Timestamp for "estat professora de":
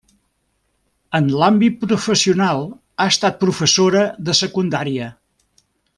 3.15-4.37